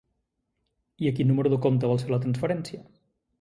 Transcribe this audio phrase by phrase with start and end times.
[1.05, 2.83] I a quin número de compte vols fer la transferència?